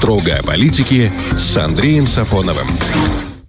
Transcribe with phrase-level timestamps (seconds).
[0.00, 2.66] Строго о политике с Андреем Сафоновым.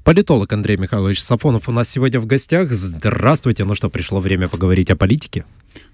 [0.03, 2.71] Политолог Андрей Михайлович Сафонов у нас сегодня в гостях.
[2.71, 3.63] Здравствуйте.
[3.63, 5.45] Ну что, пришло время поговорить о политике?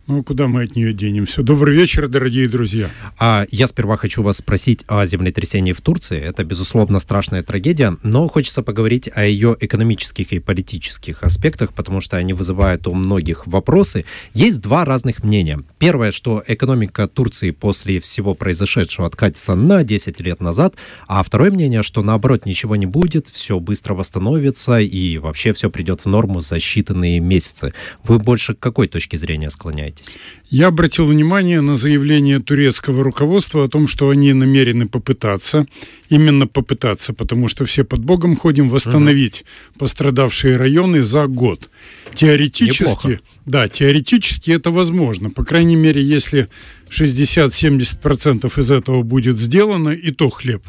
[0.07, 1.44] Ну, куда мы от нее денемся?
[1.44, 2.89] Добрый вечер, дорогие друзья.
[3.19, 6.17] А я сперва хочу вас спросить о землетрясении в Турции.
[6.17, 12.15] Это, безусловно, страшная трагедия, но хочется поговорить о ее экономических и политических аспектах, потому что
[12.15, 14.05] они вызывают у многих вопросы.
[14.33, 15.62] Есть два разных мнения.
[15.78, 20.76] Первое, что экономика Турции после всего произошедшего откатится на 10 лет назад,
[21.10, 26.05] а второе мнение, что наоборот ничего не будет, все быстро восстановится и вообще все придет
[26.05, 27.74] в норму за считанные месяцы.
[28.05, 29.97] Вы больше к какой точке зрения склоняетесь?
[29.98, 30.18] Занимаетесь?
[30.50, 35.66] Я обратил внимание на заявление турецкого руководства о том, что они намерены попытаться,
[36.10, 39.80] именно попытаться, потому что все под Богом ходим, восстановить угу.
[39.80, 41.70] пострадавшие районы за год.
[42.14, 43.20] Теоретически, Неплохо.
[43.46, 45.30] да, теоретически это возможно.
[45.30, 46.48] По крайней мере, если
[46.90, 50.64] 60-70% из этого будет сделано, и то хлеб.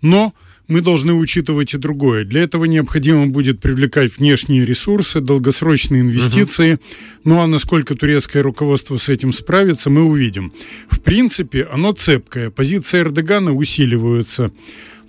[0.00, 0.32] Но
[0.68, 2.24] мы должны учитывать и другое.
[2.24, 6.74] Для этого необходимо будет привлекать внешние ресурсы, долгосрочные инвестиции.
[6.74, 6.80] Угу.
[7.24, 10.52] Ну а насколько турецкое руководство с этим справится, мы увидим.
[10.90, 12.50] В принципе, оно цепкое.
[12.50, 14.52] Позиции Эрдогана усиливаются.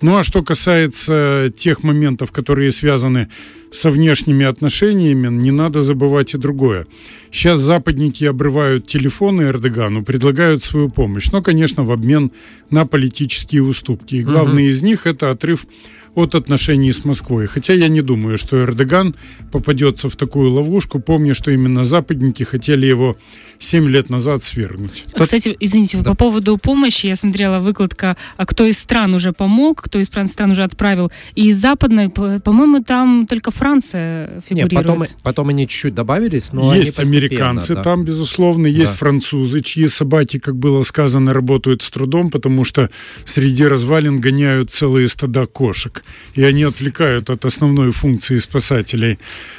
[0.00, 3.28] Ну а что касается тех моментов, которые связаны
[3.70, 6.86] со внешними отношениями, не надо забывать и другое.
[7.30, 12.32] Сейчас западники обрывают телефоны Эрдогану, предлагают свою помощь, но, конечно, в обмен
[12.70, 14.16] на политические уступки.
[14.16, 14.70] И главное угу.
[14.70, 15.66] из них это отрыв
[16.14, 17.46] от отношений с Москвой.
[17.46, 19.14] Хотя я не думаю, что Эрдоган
[19.52, 23.16] попадется в такую ловушку, помня, что именно западники хотели его
[23.58, 25.04] 7 лет назад свергнуть.
[25.14, 26.10] Кстати, извините, да.
[26.10, 30.50] по поводу помощи, я смотрела выкладка, а кто из стран уже помог, кто из стран
[30.50, 31.12] уже отправил.
[31.34, 34.72] И из западной, по-моему, там только Франция фигурирует.
[34.72, 37.82] Нет, потом, потом они чуть-чуть добавились, но Есть американцы да.
[37.82, 38.98] там, безусловно, есть да.
[38.98, 42.90] французы, чьи собаки, как было сказано, работают с трудом, потому что
[43.24, 45.99] среди развалин гоняют целые стада кошек
[46.34, 49.18] и они отвлекают от основной функции спасателей.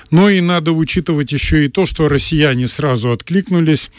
[0.09, 3.89] Но и надо учитывать еще и то, что россияне сразу откликнулись,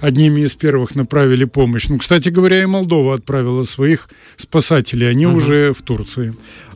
[0.00, 1.88] одними из первых направили помощь.
[1.88, 5.36] Ну, кстати говоря, и Молдова отправила своих спасателей, они угу.
[5.36, 6.34] уже в Турции.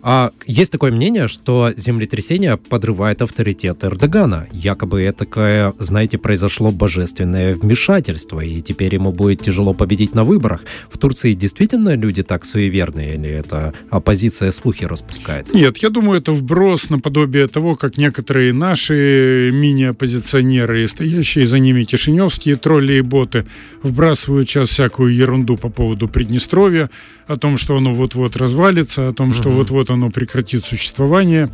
[0.09, 4.47] А есть такое мнение, что землетрясение подрывает авторитет Эрдогана.
[4.53, 10.63] Якобы это такое, знаете, произошло божественное вмешательство, и теперь ему будет тяжело победить на выборах.
[10.89, 15.53] В Турции действительно люди так суеверные, или это оппозиция слухи распускает?
[15.53, 22.55] Нет, я думаю, это вброс наподобие того, как некоторые наши мини-оппозиционеры, стоящие за ними кишиневские
[22.55, 23.47] тролли и боты,
[23.83, 26.91] вбрасывают сейчас всякую ерунду по поводу Приднестровья,
[27.27, 29.59] о том, что оно вот-вот развалится, о том, что угу.
[29.59, 31.51] вот-вот оно прекратит существование.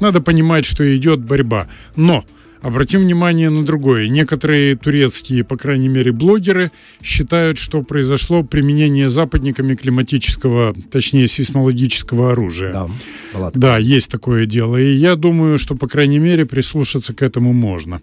[0.00, 1.66] Надо понимать, что идет борьба.
[1.96, 2.24] Но
[2.62, 4.08] Обратим внимание на другое.
[4.08, 6.70] Некоторые турецкие, по крайней мере, блогеры
[7.02, 12.72] считают, что произошло применение западниками климатического, точнее, сейсмологического оружия.
[12.72, 14.76] Да, да, есть такое дело.
[14.76, 18.02] И я думаю, что, по крайней мере, прислушаться к этому можно.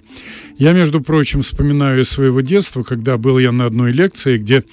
[0.58, 4.64] Я, между прочим, вспоминаю из своего детства, когда был я на одной лекции, где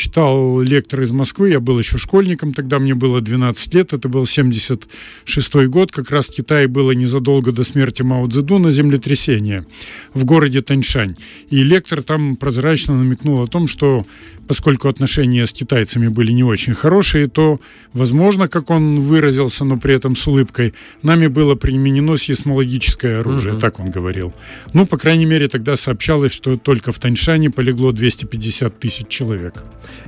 [0.00, 4.24] читал лектор из Москвы, я был еще школьником, тогда мне было 12 лет, это был
[4.24, 9.66] 76 год, как раз в Китае было незадолго до смерти Мао Цзэдуна землетрясение
[10.14, 11.16] в городе Таньшань.
[11.50, 14.06] И лектор там прозрачно намекнул о том, что
[14.50, 17.60] поскольку отношения с китайцами были не очень хорошие, то,
[17.92, 20.74] возможно, как он выразился, но при этом с улыбкой,
[21.04, 23.60] нами было применено сейсмологическое оружие, угу.
[23.60, 24.34] так он говорил.
[24.72, 29.62] Ну, по крайней мере, тогда сообщалось, что только в Таньшане полегло 250 тысяч человек.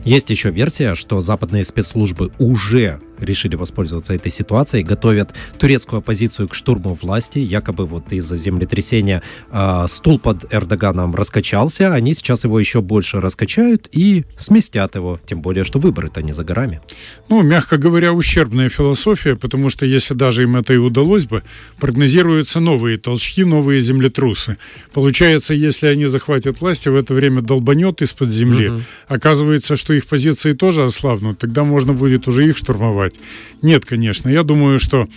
[0.04, 6.54] Есть еще версия, что западные спецслужбы уже решили воспользоваться этой ситуацией, готовят турецкую оппозицию к
[6.54, 7.38] штурму власти.
[7.38, 13.88] Якобы вот из-за землетрясения э, стул под Эрдоганом раскачался, они сейчас его еще больше раскачают
[13.92, 15.20] и сместят его.
[15.26, 16.80] Тем более, что выборы-то не за горами.
[17.28, 21.42] Ну, мягко говоря, ущербная философия, потому что если даже им это и удалось бы,
[21.78, 24.58] прогнозируются новые толчки, новые землетрусы.
[24.92, 28.80] Получается, если они захватят власть, в это время долбанет из-под земли, угу.
[29.08, 33.20] оказывается, что их позиции тоже ослабнут, тогда можно будет уже их штурмовать делать.
[33.62, 34.28] Нет, конечно.
[34.28, 35.08] Я думаю, что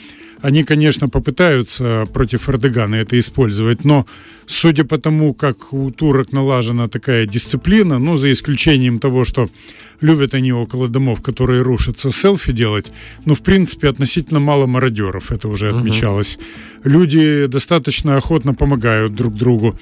[0.41, 4.05] они, конечно, попытаются против Эрдогана это использовать, но
[4.45, 9.49] судя по тому, как у турок налажена такая дисциплина, ну, за исключением того, что
[10.01, 12.91] любят они около домов, которые рушатся, селфи делать,
[13.25, 16.37] ну, в принципе, относительно мало мародеров, это уже отмечалось.
[16.37, 16.91] Uh-huh.
[16.91, 19.79] Люди достаточно охотно помогают друг другу.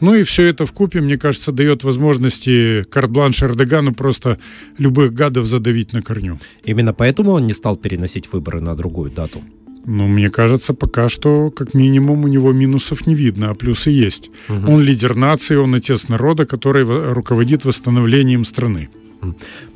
[0.00, 4.38] Ну и все это в купе, мне кажется, дает возможности карт-бланш Эрдогану просто
[4.78, 6.38] любых гадов задавить на корню.
[6.64, 9.42] Именно поэтому он не стал переносить выборы на другую дату?
[9.86, 14.30] Ну, мне кажется, пока что, как минимум, у него минусов не видно, а плюсы есть.
[14.48, 14.72] Угу.
[14.72, 18.88] Он лидер нации, он отец народа, который руководит восстановлением страны.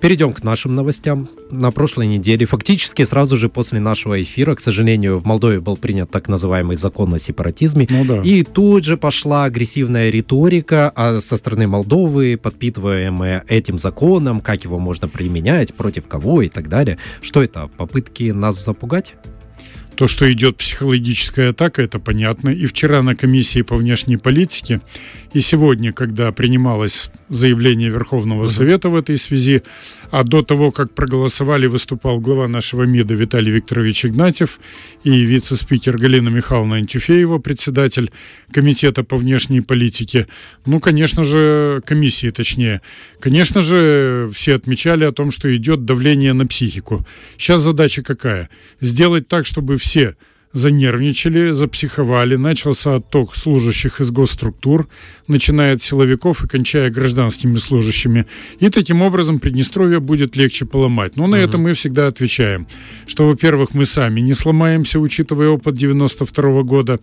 [0.00, 1.28] Перейдем к нашим новостям.
[1.50, 6.10] На прошлой неделе, фактически сразу же после нашего эфира, к сожалению, в Молдове был принят
[6.10, 7.86] так называемый закон о сепаратизме.
[7.90, 8.20] Ну, да.
[8.20, 14.78] И тут же пошла агрессивная риторика а со стороны Молдовы, подпитываемая этим законом, как его
[14.78, 16.98] можно применять, против кого и так далее.
[17.20, 17.70] Что это?
[17.76, 19.14] Попытки нас запугать?
[19.98, 22.50] То, что идет психологическая атака, это понятно.
[22.50, 24.80] И вчера на комиссии по внешней политике,
[25.32, 29.64] и сегодня, когда принималось заявление Верховного Совета в этой связи,
[30.12, 34.60] а до того, как проголосовали, выступал глава нашего МИДа Виталий Викторович Игнатьев
[35.02, 38.12] и вице-спикер Галина Михайловна Антюфеева, председатель
[38.52, 40.28] Комитета по внешней политике.
[40.64, 42.82] Ну, конечно же, комиссии точнее.
[43.18, 47.04] Конечно же, все отмечали о том, что идет давление на психику.
[47.36, 48.48] Сейчас задача какая?
[48.80, 49.87] Сделать так, чтобы все
[50.52, 54.88] занервничали, запсиховали, начался отток служащих из госструктур,
[55.26, 58.26] начиная от силовиков и кончая гражданскими служащими.
[58.60, 61.16] И таким образом Приднестровье будет легче поломать.
[61.16, 61.44] Но на угу.
[61.44, 62.66] это мы всегда отвечаем,
[63.06, 66.98] что, во-первых, мы сами не сломаемся, учитывая опыт 92 -го года,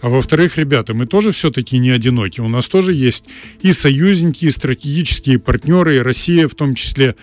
[0.00, 2.40] а во-вторых, ребята, мы тоже все-таки не одиноки.
[2.40, 3.24] У нас тоже есть
[3.62, 7.14] и союзники, и стратегические партнеры, и Россия в том числе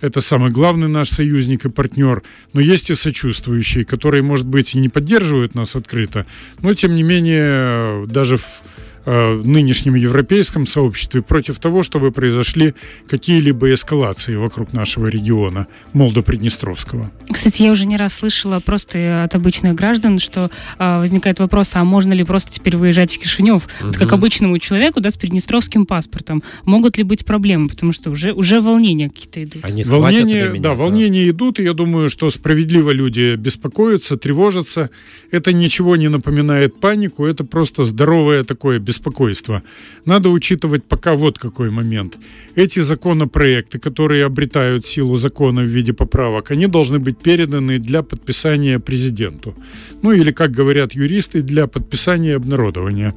[0.00, 2.22] это самый главный наш союзник и партнер,
[2.52, 6.26] но есть и сочувствующие, которые, может быть, и не поддерживают нас открыто,
[6.62, 8.62] но, тем не менее, даже в
[9.04, 12.74] в нынешнем европейском сообществе против того, чтобы произошли
[13.08, 17.10] какие-либо эскалации вокруг нашего региона Молдо-Приднестровского.
[17.30, 21.84] Кстати, я уже не раз слышала просто от обычных граждан, что а, возникает вопрос, а
[21.84, 23.86] можно ли просто теперь выезжать в Кишинев, угу.
[23.86, 26.42] вот как обычному человеку, да, с приднестровским паспортом?
[26.64, 27.68] Могут ли быть проблемы?
[27.68, 29.64] Потому что уже, уже волнения какие-то идут.
[29.64, 34.90] Они волнения, меня, да, да, волнения идут, и я думаю, что справедливо люди беспокоятся, тревожатся.
[35.30, 39.62] Это ничего не напоминает панику, это просто здоровое такое беспокойство беспокойство.
[40.04, 42.18] Надо учитывать пока вот какой момент.
[42.56, 48.78] Эти законопроекты, которые обретают силу закона в виде поправок, они должны быть переданы для подписания
[48.78, 49.54] президенту.
[50.02, 53.14] Ну или, как говорят юристы, для подписания и обнародования.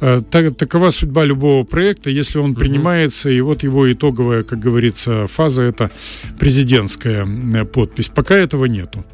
[0.00, 5.26] Э, так, такова судьба любого проекта, если он принимается, и вот его итоговая, как говорится,
[5.26, 5.90] фаза это
[6.38, 8.10] президентская э, подпись.
[8.14, 9.04] Пока этого нету.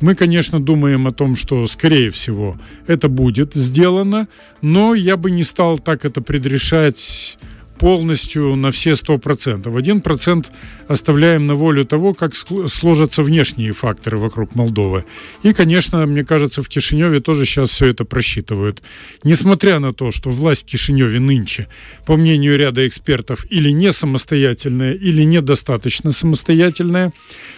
[0.00, 2.56] Мы, конечно, думаем о том, что, скорее всего,
[2.86, 4.28] это будет сделано,
[4.62, 7.38] но я бы не стал так это предрешать
[7.80, 9.76] полностью на все 100%.
[9.76, 10.52] Один процент
[10.86, 15.06] оставляем на волю того, как сложатся внешние факторы вокруг Молдовы.
[15.42, 18.82] И, конечно, мне кажется, в Кишиневе тоже сейчас все это просчитывают.
[19.24, 21.68] Несмотря на то, что власть в Кишиневе нынче,
[22.04, 27.14] по мнению ряда экспертов, или не самостоятельная, или недостаточно самостоятельная,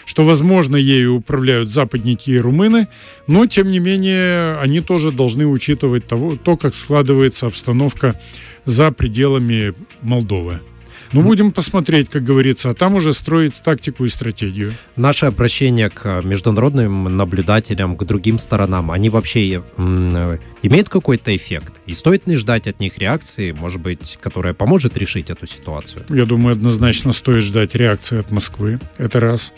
[0.06, 2.86] что, возможно, ею управляют западники и румыны,
[3.26, 8.14] но, тем не менее, они тоже должны учитывать того, то, как складывается обстановка
[8.64, 10.60] за пределами Молдовы.
[11.12, 14.72] Ну, будем посмотреть, как говорится, а там уже строить тактику и стратегию.
[14.96, 21.80] Наше обращение к международным наблюдателям, к другим сторонам, они вообще м- имеют какой-то эффект?
[21.84, 26.06] И стоит ли ждать от них реакции, может быть, которая поможет решить эту ситуацию?
[26.08, 28.80] Я думаю, однозначно стоит ждать реакции от Москвы.
[28.96, 29.52] Это раз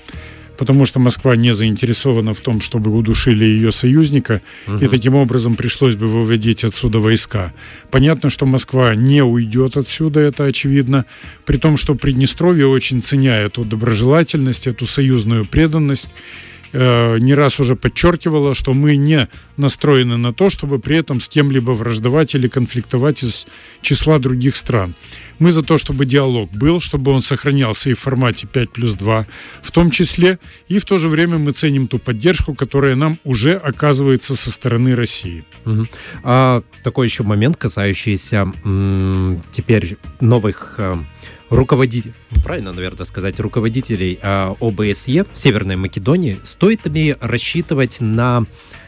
[0.56, 4.84] потому что Москва не заинтересована в том, чтобы удушили ее союзника, угу.
[4.84, 7.52] и таким образом пришлось бы выводить отсюда войска.
[7.90, 11.04] Понятно, что Москва не уйдет отсюда, это очевидно,
[11.44, 16.10] при том, что Приднестровье очень ценя эту доброжелательность, эту союзную преданность,
[16.72, 21.28] э, не раз уже подчеркивала, что мы не настроены на то, чтобы при этом с
[21.28, 23.46] кем-либо враждовать или конфликтовать из
[23.80, 24.94] числа других стран.
[25.38, 29.26] Мы за то, чтобы диалог был, чтобы он сохранялся и в формате 5 плюс 2
[29.62, 30.38] в том числе,
[30.68, 34.94] и в то же время мы ценим ту поддержку, которая нам уже оказывается со стороны
[34.94, 35.44] России.
[35.64, 35.86] Угу.
[36.22, 38.52] А, такой еще момент, касающийся
[39.50, 40.96] теперь новых э,
[41.50, 46.38] руководителей, правильно, наверное, сказать, руководителей э, ОБСЕ Северной Македонии.
[46.42, 48.44] Стоит ли рассчитывать на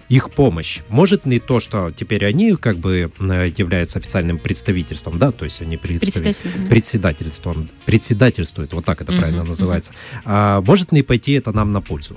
[0.09, 0.81] их помощь.
[0.89, 5.77] Может ли то, что теперь они как бы являются официальным представительством, да, то есть они
[5.77, 6.37] представ...
[6.69, 9.19] председательством, председательствуют, вот так это mm-hmm.
[9.19, 9.93] правильно называется,
[10.25, 12.17] а, может ли пойти это нам на пользу?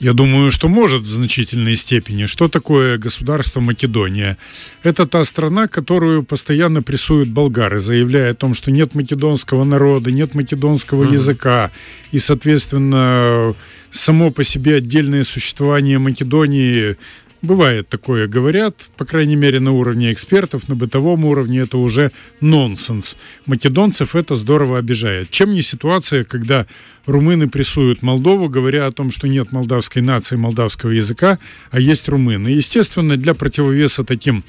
[0.00, 2.26] Я думаю, что может в значительной степени.
[2.26, 4.36] Что такое государство Македония?
[4.82, 10.34] Это та страна, которую постоянно прессуют болгары, заявляя о том, что нет македонского народа, нет
[10.34, 11.14] македонского mm-hmm.
[11.14, 11.70] языка,
[12.10, 13.54] и, соответственно,
[13.94, 16.96] само по себе отдельное существование Македонии
[17.44, 22.10] Бывает такое, говорят, по крайней мере, на уровне экспертов, на бытовом уровне это уже
[22.40, 23.16] нонсенс.
[23.44, 25.28] Македонцев это здорово обижает.
[25.28, 26.66] Чем не ситуация, когда
[27.04, 31.38] румыны прессуют Молдову, говоря о том, что нет молдавской нации, молдавского языка,
[31.70, 32.48] а есть румыны.
[32.48, 34.42] Естественно, для противовеса таким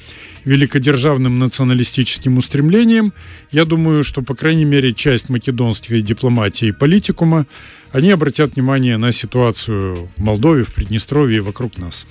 [0.46, 3.12] великодержавным националистическим устремлениям,
[3.52, 7.46] я думаю, что, по крайней мере, часть македонской дипломатии и политикума,
[7.92, 12.06] они обратят внимание на ситуацию в Молдове, в Приднестровье и вокруг нас.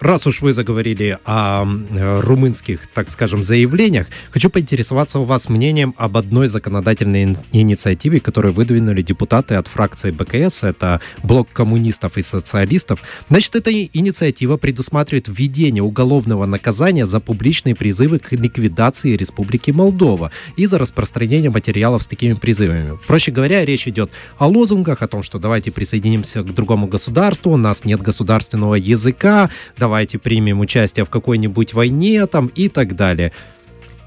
[0.00, 5.94] Раз уж вы заговорили о э, румынских, так скажем, заявлениях, хочу поинтересоваться у вас мнением
[5.96, 13.00] об одной законодательной инициативе, которую выдвинули депутаты от фракции БКС, это блок коммунистов и социалистов.
[13.28, 20.66] Значит, эта инициатива предусматривает введение уголовного наказания за публичные призывы к ликвидации Республики Молдова и
[20.66, 22.98] за распространение материалов с такими призывами.
[23.06, 27.56] Проще говоря, речь идет о лозунгах, о том, что давайте присоединимся к другому государству, у
[27.56, 33.32] нас нет государственного языка, давайте примем участие в какой-нибудь войне там и так далее.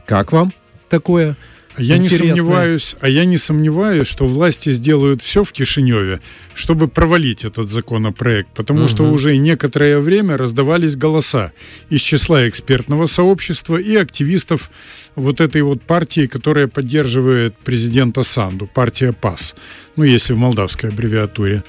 [0.06, 0.54] Как вам
[0.88, 1.36] такое?
[1.80, 6.20] Я не сомневаюсь, а я не сомневаюсь, что власти сделают все в Кишиневе,
[6.54, 8.88] чтобы провалить этот законопроект, потому угу.
[8.90, 11.52] что уже некоторое время раздавались голоса
[11.90, 14.70] из числа экспертного сообщества и активистов
[15.16, 19.56] вот этой вот партии, которая поддерживает президента Санду, партия ПАС,
[19.96, 21.64] ну если в молдавской аббревиатуре.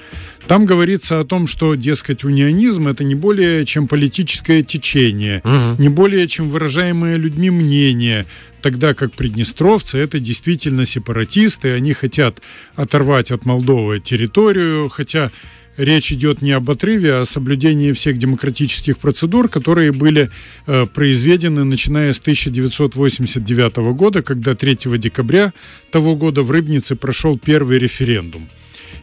[0.47, 5.81] Там говорится о том, что, дескать, унионизм это не более чем политическое течение, угу.
[5.81, 8.25] не более чем выражаемое людьми мнение,
[8.61, 12.41] тогда как приднестровцы это действительно сепаратисты, они хотят
[12.75, 15.31] оторвать от Молдовы территорию, хотя
[15.77, 20.29] речь идет не об отрыве, а о соблюдении всех демократических процедур, которые были
[20.67, 25.53] э, произведены начиная с 1989 года, когда 3 декабря
[25.91, 28.49] того года в Рыбнице прошел первый референдум.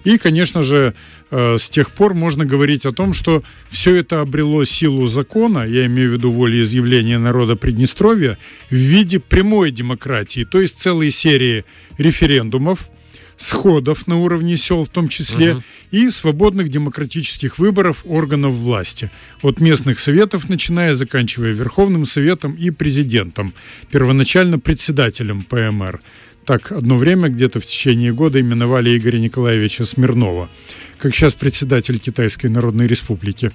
[0.05, 0.95] И, конечно же,
[1.31, 5.87] э, с тех пор можно говорить о том, что все это обрело силу закона, я
[5.87, 8.39] имею в виду волеизъявления народа Приднестровья,
[8.71, 11.65] в виде прямой демократии, то есть целой серии
[11.99, 12.91] референдумов,
[13.39, 15.63] сходов на уровне сел в том числе, угу.
[15.91, 19.11] и свободных демократических выборов органов власти.
[19.43, 23.55] От местных советов, начиная, заканчивая Верховным Советом и президентом,
[23.91, 26.01] первоначально председателем ПМР
[26.49, 30.49] так одно время, где-то в течение года, именовали Игоря Николаевича Смирнова,
[30.97, 33.53] как сейчас председатель Китайской Народной Республики.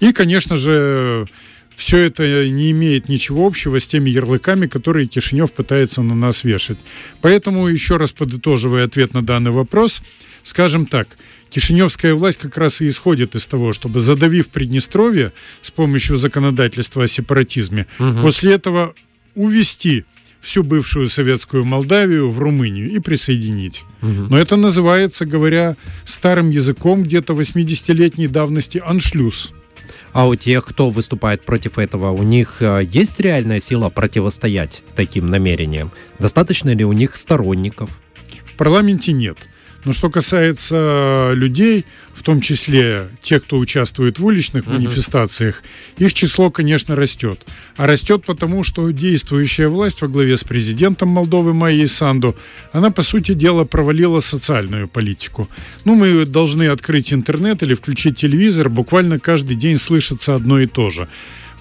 [0.00, 1.26] И, конечно же,
[1.74, 6.76] все это не имеет ничего общего с теми ярлыками, которые Кишинев пытается на нас вешать.
[7.22, 10.02] Поэтому, еще раз подытоживая ответ на данный вопрос,
[10.42, 11.08] скажем так,
[11.48, 15.32] Кишиневская власть как раз и исходит из того, чтобы задавив Приднестровье
[15.62, 18.20] с помощью законодательства о сепаратизме, угу.
[18.20, 18.94] после этого
[19.34, 20.04] увести
[20.44, 23.84] всю бывшую советскую Молдавию в Румынию и присоединить.
[24.02, 24.26] Угу.
[24.30, 29.52] Но это называется, говоря старым языком, где-то 80-летней давности аншлюз.
[30.12, 35.28] А у тех, кто выступает против этого, у них э, есть реальная сила противостоять таким
[35.28, 35.90] намерениям?
[36.18, 37.90] Достаточно ли у них сторонников?
[38.44, 39.38] В парламенте нет.
[39.84, 44.74] Но что касается людей, в том числе тех, кто участвует в уличных uh-huh.
[44.74, 45.62] манифестациях,
[45.98, 47.44] их число, конечно, растет.
[47.76, 52.36] А растет потому, что действующая власть во главе с президентом Молдовы Майей Санду,
[52.72, 55.48] она, по сути дела, провалила социальную политику.
[55.84, 60.90] Ну, мы должны открыть интернет или включить телевизор, буквально каждый день слышится одно и то
[60.90, 61.08] же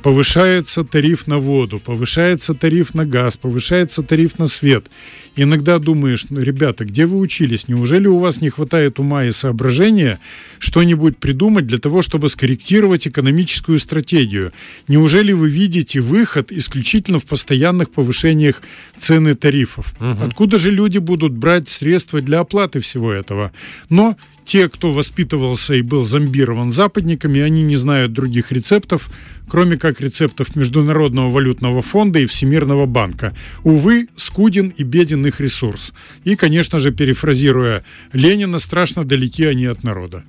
[0.03, 4.87] повышается тариф на воду, повышается тариф на газ, повышается тариф на свет.
[5.35, 7.67] Иногда думаешь, ну, ребята, где вы учились?
[7.69, 10.19] Неужели у вас не хватает ума и соображения
[10.59, 14.51] что-нибудь придумать для того, чтобы скорректировать экономическую стратегию?
[14.89, 18.61] Неужели вы видите выход исключительно в постоянных повышениях
[18.97, 19.93] цены тарифов?
[19.99, 20.25] Угу.
[20.25, 23.53] Откуда же люди будут брать средства для оплаты всего этого?
[23.89, 29.09] Но те, кто воспитывался и был зомбирован западниками, они не знают других рецептов,
[29.47, 33.35] кроме как рецептов Международного валютного фонда и Всемирного банка.
[33.63, 35.93] Увы, скуден и беден их ресурс.
[36.23, 37.83] И, конечно же, перефразируя
[38.13, 40.23] Ленина, страшно далеки они от народа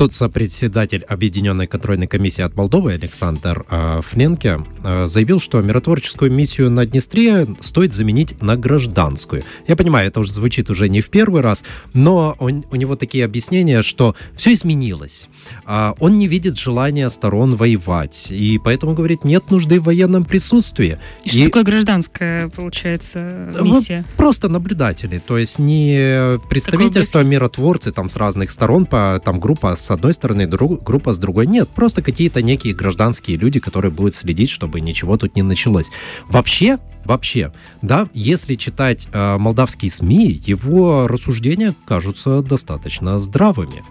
[0.00, 6.70] тот сопредседатель Объединенной контрольной комиссии от Молдовы Александр э, Фленке э, заявил, что миротворческую миссию
[6.70, 9.44] на Днестре стоит заменить на гражданскую.
[9.68, 13.26] Я понимаю, это уже звучит уже не в первый раз, но он, у него такие
[13.26, 15.28] объяснения, что все изменилось.
[15.66, 20.96] Э, он не видит желания сторон воевать, и поэтому говорит, нет нужды в военном присутствии.
[21.24, 24.06] И, и что такое гражданская, получается, миссия?
[24.16, 29.89] Просто наблюдатели, то есть не представительство миротворцы там с разных сторон, по, там группа с
[29.90, 31.46] одной стороны, друг, группа с другой.
[31.46, 35.90] Нет, просто какие-то некие гражданские люди, которые будут следить, чтобы ничего тут не началось.
[36.28, 43.82] Вообще, вообще, да, если читать э, молдавские СМИ, его рассуждения кажутся достаточно здравыми.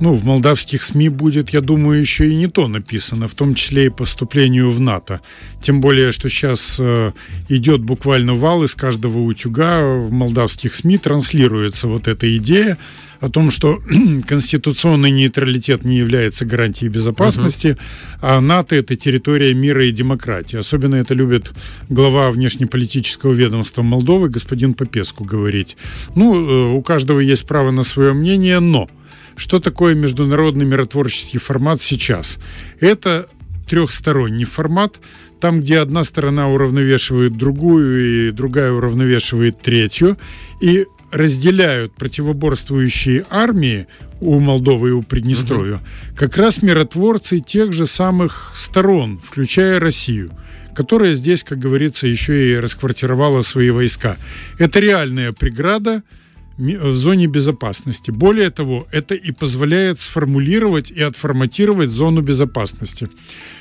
[0.00, 3.86] ну, в молдавских СМИ будет, я думаю, еще и не то написано, в том числе
[3.86, 5.20] и по вступлению в НАТО.
[5.62, 7.12] Тем более, что сейчас э,
[7.48, 12.76] идет буквально вал из каждого утюга в молдавских СМИ, транслируется вот эта идея
[13.20, 13.80] о том, что
[14.26, 18.18] конституционный нейтралитет не является гарантией безопасности, uh-huh.
[18.20, 20.58] а НАТО это территория мира и демократии.
[20.58, 21.52] Особенно это любит
[21.88, 25.76] глава внешнеполитического ведомства Молдовы господин Попеску говорить.
[26.14, 28.88] Ну, э, у каждого есть право на свое мнение, но
[29.36, 32.38] что такое международный миротворческий формат сейчас?
[32.80, 33.28] Это
[33.68, 35.00] трехсторонний формат,
[35.40, 40.16] там, где одна сторона уравновешивает другую, и другая уравновешивает третью,
[40.60, 43.86] и разделяют противоборствующие армии
[44.20, 45.82] у Молдовы и у Приднестровья, угу.
[46.16, 50.32] как раз миротворцы тех же самых сторон, включая Россию
[50.74, 54.16] которая здесь, как говорится, еще и расквартировала свои войска.
[54.58, 56.02] Это реальная преграда
[56.58, 58.10] в зоне безопасности.
[58.10, 63.08] Более того, это и позволяет сформулировать и отформатировать зону безопасности.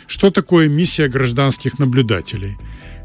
[0.07, 2.57] Что такое миссия гражданских наблюдателей?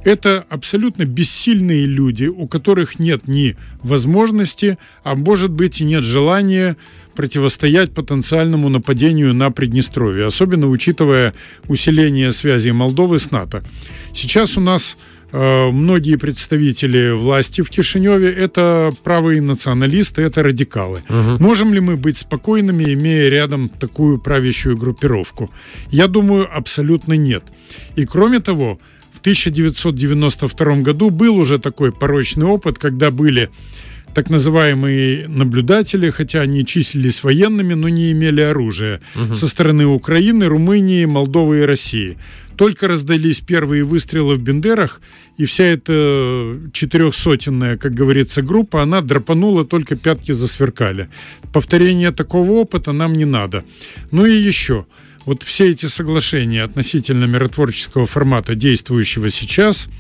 [0.09, 6.79] Это абсолютно бессильные люди, у которых нет ни возможности, а может быть и нет желания
[7.15, 11.35] противостоять потенциальному нападению на Приднестровье, особенно учитывая
[11.67, 13.63] усиление связей Молдовы с НАТО.
[14.15, 14.97] Сейчас у нас
[15.31, 21.03] Э, многие представители власти в Кишиневе это правые националисты, это радикалы.
[21.09, 21.43] Угу.
[21.43, 25.51] Можем ли мы быть спокойными, имея рядом такую правящую группировку?
[25.91, 27.45] Я думаю, абсолютно нет.
[27.97, 28.79] И кроме того,
[29.19, 33.51] в 1992 году был уже такой порочный опыт, когда были
[34.15, 39.35] так называемые наблюдатели, хотя они числились военными, но не имели оружия, угу.
[39.35, 42.17] со стороны Украины, Румынии, Молдовы и России.
[42.57, 45.01] Только раздались первые выстрелы в Бендерах,
[45.37, 51.09] и вся эта четырехсотенная, как говорится, группа, она драпанула, только пятки засверкали.
[51.53, 53.65] Повторения такого опыта нам не надо.
[54.13, 54.87] Ну и еще.
[55.29, 59.91] Вот все эти соглашения относительно миротворческого формата, действующего сейчас,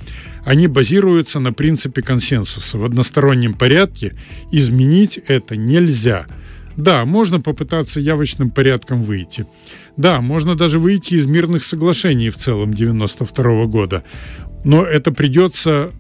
[0.47, 2.79] они базируются на принципе консенсуса.
[2.79, 4.15] В одностороннем порядке
[4.53, 6.25] изменить это нельзя.
[6.79, 9.45] Да, можно попытаться явочным порядком выйти.
[9.99, 14.05] Да, можно даже выйти из мирных соглашений в целом 92 года.
[14.65, 15.91] Но это придется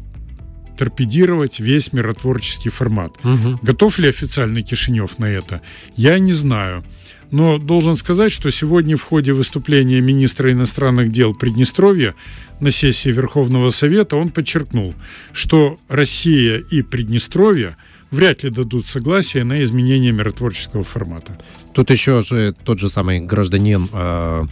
[0.78, 3.12] торпедировать весь миротворческий формат.
[3.22, 3.58] Угу.
[3.60, 5.60] Готов ли официальный Кишинев на это?
[5.96, 6.82] Я не знаю.
[7.30, 12.14] Но должен сказать, что сегодня в ходе выступления министра иностранных дел Приднестровья
[12.60, 14.94] на сессии Верховного Совета он подчеркнул,
[15.32, 17.76] что Россия и Приднестровье–
[18.10, 21.38] вряд ли дадут согласие на изменение миротворческого формата.
[21.72, 24.44] Тут еще же тот же самый гражданин, э,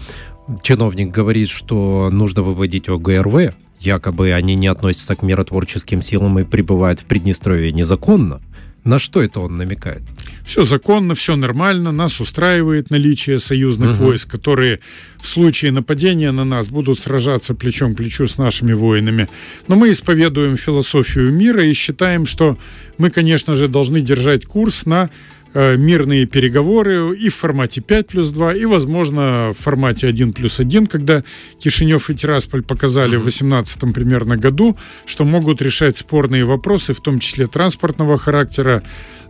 [0.62, 7.00] чиновник говорит, что нужно выводить ОГРВ, якобы они не относятся к миротворческим силам и пребывают
[7.00, 8.40] в Приднестровье незаконно.
[8.86, 10.02] На что это он намекает?
[10.44, 14.04] Все законно, все нормально, нас устраивает наличие союзных угу.
[14.04, 14.78] войск, которые
[15.18, 19.28] в случае нападения на нас будут сражаться плечом к плечу с нашими воинами.
[19.66, 22.58] Но мы исповедуем философию мира и считаем, что
[22.96, 25.10] мы, конечно же, должны держать курс на
[25.56, 30.86] мирные переговоры и в формате 5 плюс 2, и, возможно, в формате 1 плюс 1,
[30.86, 31.24] когда
[31.58, 37.20] Кишинев и Тирасполь показали в 2018 примерно году, что могут решать спорные вопросы, в том
[37.20, 38.82] числе транспортного характера,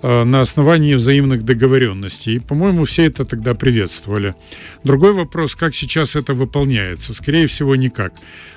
[0.03, 2.37] э, на основании взаимных договоренностей.
[2.37, 4.35] И, по-моему, все это тогда приветствовали.
[4.85, 7.15] Другой вопрос, как сейчас это выполняется?
[7.15, 8.13] Скорее всего, никак.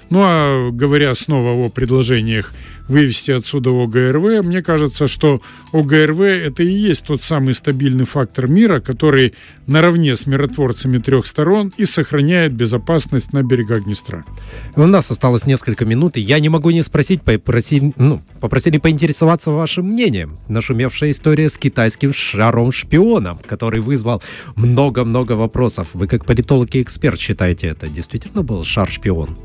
[0.10, 2.54] Ну а говоря снова о предложениях
[2.88, 5.42] вывести отсюда ОГРВ, мне кажется, что
[5.72, 9.36] ОГРВ это и есть тот самый стабильный фактор мира, который
[9.68, 14.24] наравне с миротворцами трех сторон и сохраняет безопасность на берегах Днестра.
[14.76, 19.52] У нас осталось несколько минут, и я не могу не спросить, попросить, ну, попросили поинтересоваться
[19.52, 20.40] вашим мнением.
[20.48, 24.24] Нашумевшая история с китайским шаром-шпионом, который вызвал
[24.56, 25.90] много-много вопросов.
[25.94, 29.38] Вы как политолог и эксперт считаете это действительно был шар-шпион?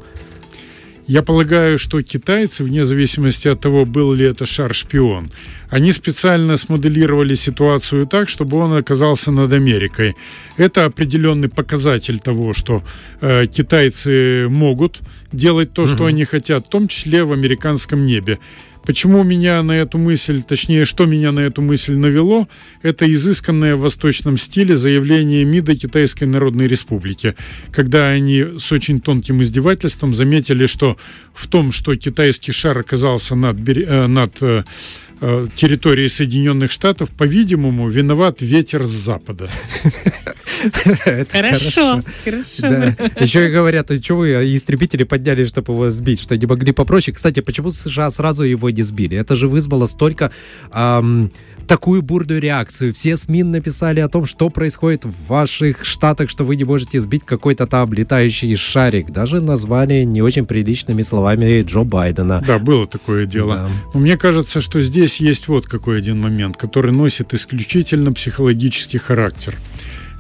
[1.06, 5.30] Я полагаю, что китайцы, вне зависимости от того, был ли это шар-шпион,
[5.68, 10.16] они специально смоделировали ситуацию так, чтобы он оказался над Америкой.
[10.56, 12.82] Это определенный показатель того, что
[13.20, 18.38] э, китайцы могут делать то, что они хотят, в том числе в американском небе.
[18.84, 22.48] Почему меня на эту мысль, точнее, что меня на эту мысль навело,
[22.82, 27.34] это изысканное в восточном стиле заявление МИДа Китайской Народной Республики,
[27.72, 30.98] когда они с очень тонким издевательством заметили, что
[31.32, 34.42] в том, что китайский шар оказался над, э, над
[35.20, 39.48] э, территорией Соединенных Штатов, по-видимому, виноват ветер с запада.
[41.30, 42.66] Хорошо, хорошо.
[43.20, 47.14] Еще и говорят, а что вы истребители подняли, чтобы его сбить, что не могли попроще.
[47.14, 49.16] Кстати, почему США сразу его не сбили?
[49.16, 50.30] Это же вызвало столько
[51.66, 52.94] такую бурную реакцию.
[52.94, 57.24] Все СМИ написали о том, что происходит в ваших штатах, что вы не можете сбить
[57.24, 59.10] какой-то там летающий шарик.
[59.10, 62.42] Даже назвали не очень приличными словами Джо Байдена.
[62.46, 63.56] Да, было такое дело.
[63.56, 63.68] Да.
[63.94, 69.56] Но мне кажется, что здесь есть вот какой один момент, который носит исключительно психологический характер.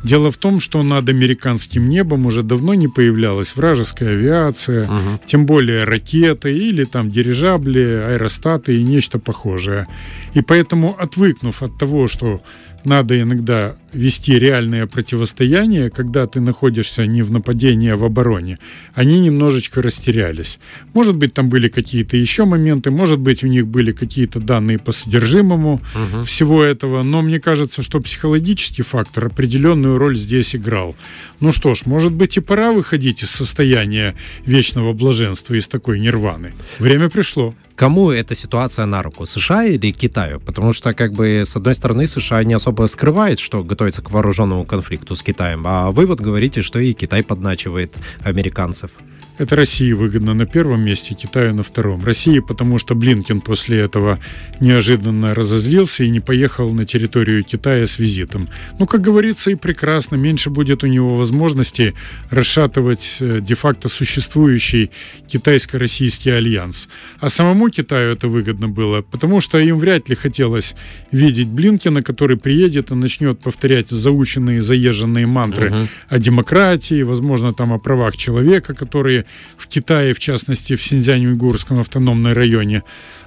[0.04, 5.20] Дело в том, что над американским небом уже давно не появлялась вражеская авиация, угу.
[5.26, 9.86] тем более ракеты или там дирижабли, аэростаты и нечто похожее.
[10.34, 12.42] И поэтому, отвыкнув от того, что
[12.84, 18.58] надо иногда вести реальное противостояние, когда ты находишься не в нападении, а в обороне,
[18.94, 20.58] они немножечко растерялись.
[20.92, 24.92] Может быть, там были какие-то еще моменты, может быть, у них были какие-то данные по
[24.92, 26.24] содержимому угу.
[26.24, 30.96] всего этого, но мне кажется, что психологический фактор определенную роль здесь играл.
[31.40, 34.14] Ну что ж, может быть, и пора выходить из состояния
[34.46, 36.52] вечного блаженства, из такой нирваны.
[36.78, 37.54] Время пришло.
[37.76, 39.26] Кому эта ситуация на руку?
[39.26, 40.38] США или Китаю?
[40.38, 44.64] Потому что, как бы, с одной стороны, США не особо скрывает, что готовится к вооруженному
[44.64, 48.90] конфликту с Китаем, а вы вот говорите, что и Китай подначивает американцев.
[49.36, 52.04] Это России выгодно на первом месте, Китаю на втором.
[52.04, 54.20] России, потому что Блинкин после этого
[54.60, 58.48] неожиданно разозлился и не поехал на территорию Китая с визитом.
[58.78, 60.14] Ну, как говорится, и прекрасно.
[60.14, 61.94] Меньше будет у него возможности
[62.30, 64.92] расшатывать э, де-факто существующий
[65.26, 66.88] китайско-российский альянс.
[67.18, 70.76] А самому Китаю это выгодно было, потому что им вряд ли хотелось
[71.10, 75.88] видеть Блинкина, который приедет и начнет повторять заученные, заезженные мантры угу.
[76.08, 79.23] о демократии, возможно, там о правах человека, которые
[79.56, 82.82] в Китае, в частности, в Синьцзянь-Уйгурском автономном районе,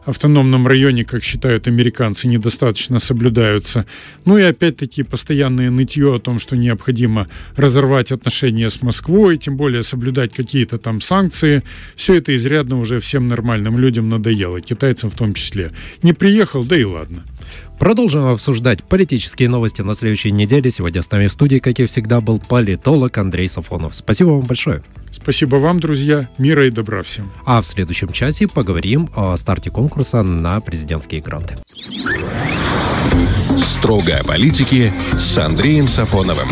[0.06, 3.86] автономном районе, как считают американцы, недостаточно соблюдаются.
[4.26, 9.84] Ну и опять-таки постоянное нытье о том, что необходимо разорвать отношения с Москвой, тем более
[9.84, 11.64] соблюдать какие-то там санкции.
[11.96, 15.72] Все это изрядно уже всем нормальным людям надоело, китайцам в том числе.
[16.04, 17.24] Не приехал, да и ладно.
[17.80, 20.72] Продолжим обсуждать политические новости на следующей неделе.
[20.72, 23.96] Сегодня с нами в студии, как и всегда, был политолог Андрей Сафонов.
[23.96, 24.84] Спасибо вам большое.
[25.12, 26.30] Спасибо вам, друзья.
[26.38, 27.32] Мира и добра всем.
[27.46, 31.58] А в следующем часе поговорим о старте конкурса на президентские гранты.
[33.58, 36.48] Строго о политике с Андреем Сафоновым.